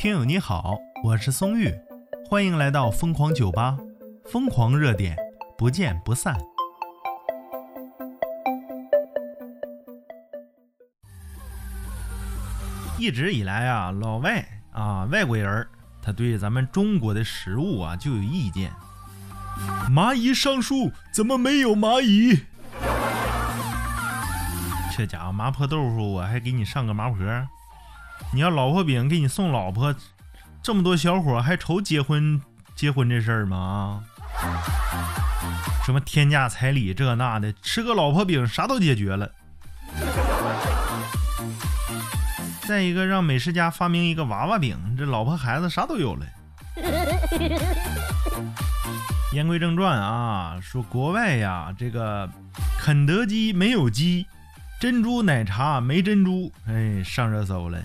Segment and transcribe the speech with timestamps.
[0.00, 1.70] 听友你好，我是松玉，
[2.26, 3.76] 欢迎来到疯狂酒吧，
[4.24, 5.14] 疯狂热点，
[5.58, 6.34] 不见不散。
[12.98, 14.42] 一直以来啊，老外
[14.72, 15.68] 啊，外国人儿，
[16.00, 18.72] 他对咱们中国的食物啊就有意见。
[19.90, 22.46] 蚂蚁上树，怎么没有蚂蚁？
[24.96, 27.18] 这家伙麻婆豆腐，我还给你上个麻婆。
[28.32, 29.94] 你要老婆饼，给你送老婆。
[30.62, 32.40] 这么多小伙还愁结婚
[32.74, 34.04] 结婚这事儿吗？
[34.40, 34.60] 啊，
[35.84, 39.30] 什么天价彩礼这那的，吃个老婆饼啥都解决了。
[42.62, 46.26] 再一个，让美食家发明一个娃娃饼，这老婆孩子啥都有了。
[49.32, 52.28] 言归正传啊，说国外呀，这个
[52.78, 54.26] 肯德基没有鸡，
[54.78, 57.78] 珍珠奶茶没珍珠，哎，上热搜了。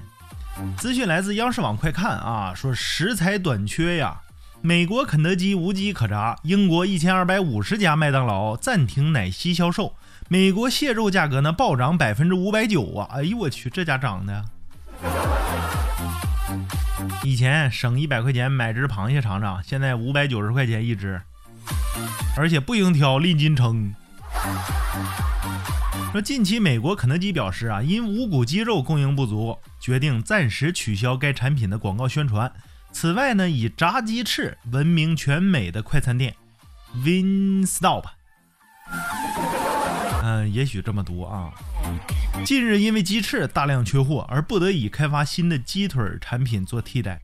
[0.77, 4.21] 资讯来自央视网，快看啊，说食材短缺呀，
[4.61, 9.95] 美国肯德基无鸡可炸，英国一千二百五十家麦当劳暂停奶昔销售，
[10.29, 13.09] 美国蟹肉价格呢暴涨百分之五百九啊！
[13.11, 14.45] 哎呦我去，这家涨的，
[17.23, 21.21] 以前省一百块钱买只螃蟹尝尝，现在五百九十块钱一只。
[22.37, 23.93] 而且不应挑，拎斤称。
[26.11, 32.51] 说近期美国肯德基表示啊，因无骨鸡肉供应不足，决定暂时取消该产品的广告宣传。
[32.91, 36.35] 此外呢，以炸鸡翅闻名全美的快餐店
[37.03, 38.05] Winstop，
[40.23, 41.53] 嗯，也许这么读啊。
[42.43, 47.21] 近日因为鸡翅大量缺货，而不得已开发新的鸡腿产品做替代。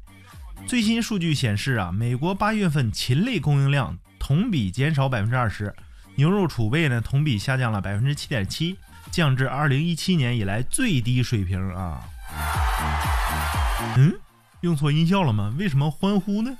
[0.68, 3.98] 最新数据显示啊，美国八月份禽类供应量。
[4.20, 5.74] 同比减少百分之二十，
[6.14, 8.78] 牛肉储备呢同比下降了百分之七点七，
[9.10, 12.08] 降至二零一七年以来最低水平啊。
[13.98, 14.14] 嗯，
[14.62, 15.54] 用错音效了吗？
[15.58, 16.52] 为什么欢呼呢？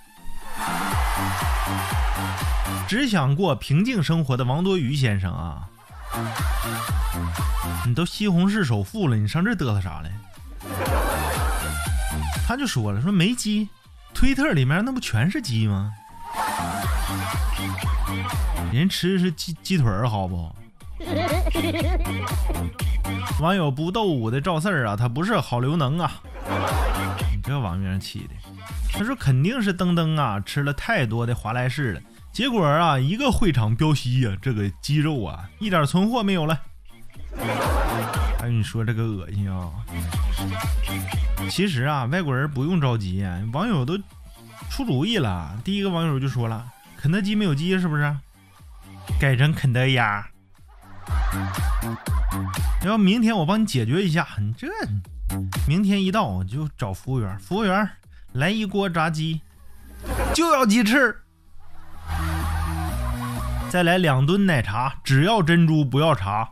[2.88, 5.68] 只想过平静生活的王多鱼先生啊，
[7.86, 10.12] 你都西红柿首富了，你上这嘚瑟啥嘞？
[12.46, 13.70] 他就说了，说没鸡，
[14.14, 15.94] 推特里面那不全是鸡吗？
[18.74, 20.54] 人吃的是鸡鸡腿儿，好不？
[23.40, 26.12] 网友不斗舞的赵四儿啊，他不是好刘能啊！
[27.34, 28.36] 你这网名起的，
[28.94, 32.02] 他说肯定是登登啊，吃了太多的华莱士了，
[32.32, 36.60] 结果啊，一个会场飙息呀，这个鸡肉啊，一点存货没有了。
[38.40, 39.72] 还有，你说这个恶心啊！
[41.50, 43.98] 其实啊，外国人不用着急，网友都
[44.70, 45.58] 出主意了。
[45.64, 46.66] 第一个网友就说了，
[46.98, 48.16] 肯德基没有鸡，是不是？
[49.20, 50.28] 改成肯德鸭，
[52.86, 54.28] 要明天我帮你解决一下。
[54.40, 54.68] 你这，
[55.68, 57.38] 明天一到我就找服务员。
[57.40, 57.90] 服务员，
[58.34, 59.42] 来一锅炸鸡，
[60.34, 61.16] 就要鸡翅，
[63.70, 66.50] 再来两吨奶茶，只要珍珠不要茶。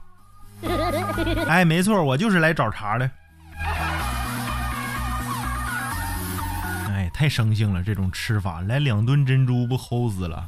[1.48, 3.10] 哎，没错，我就是来找茬的。
[6.90, 10.46] 哎，太生性了，这种吃法，来两吨珍珠不齁死了。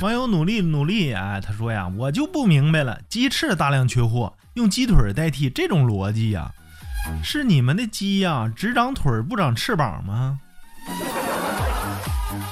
[0.00, 6.50] 网友努力努力啊，他说呀，我就不明白了，鸡翅大量缺货，用鸡腿代替，这种逻辑呀，
[7.22, 10.40] 是你们的鸡呀只长腿不长翅膀吗？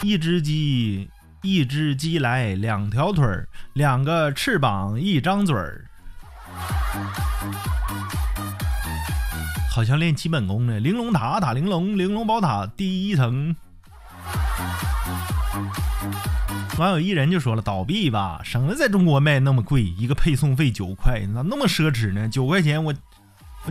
[0.04, 1.10] 一只鸡，
[1.42, 3.26] 一只鸡来两条腿
[3.72, 5.84] 两个翅膀一张嘴儿，
[9.68, 10.78] 好像练基本功呢。
[10.78, 13.56] 玲珑塔塔玲珑，玲珑宝塔第一层。
[16.78, 22.28] 网友一人就说了：“倒闭吧，省得在中国卖那么贵，一个配送费九块，咋那么奢侈呢？
[22.28, 22.94] 九块钱我，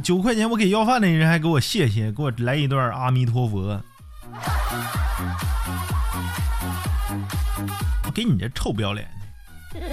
[0.02, 3.80] 九块钱我给要饭的人还给我谢谢，给我来一段阿弥陀佛。
[8.12, 9.08] 给你这臭不要脸
[9.74, 9.86] 的！”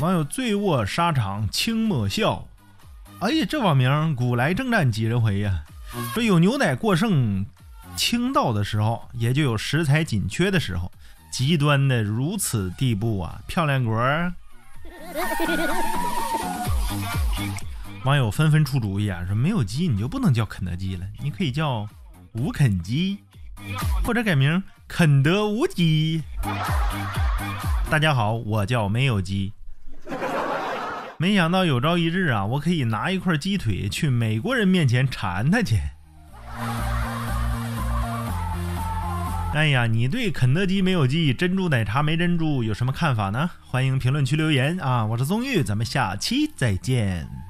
[0.00, 2.46] 网友醉卧沙场清莫笑，
[3.20, 5.62] 哎呀，这网名古来征战几人回呀？
[6.12, 7.46] 说有牛奶过剩。
[7.96, 10.92] 倾倒的时候，也就有食材紧缺的时候，
[11.32, 13.40] 极端的如此地步啊！
[13.46, 13.96] 漂亮国，
[18.04, 21.88] 网友纷纷出主意啊，说没有鸡你就不能叫肯德基了，你可以叫
[22.32, 23.18] 无肯鸡，
[24.04, 26.22] 或者改名肯德无鸡。
[27.90, 29.52] 大家好，我叫没有鸡。
[31.18, 35.80] 没想到有朝一日啊，我可以拿一块鸡腿去美国人面前馋他去。
[39.56, 43.48] 哎呀，你对肯德基没有记忆，珍珠奶茶没珍珠有什么看法呢？
[43.62, 45.06] 欢迎评论区留言啊！
[45.06, 47.45] 我是宗玉，咱们下期再见。